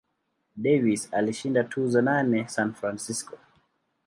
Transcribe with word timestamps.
Davis 0.55 1.09
alishinda 1.13 1.63
tuzo 1.63 2.01
nane 2.01 2.47
San 2.47 2.73
Francisco. 2.73 3.37